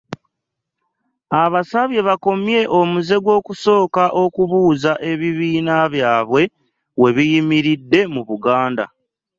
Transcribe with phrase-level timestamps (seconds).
[1.43, 6.41] Abasabye bakomye omuze gw'okusooka okubuuza ebibiina byabwe
[7.01, 8.85] we biyimiridde mu Buganda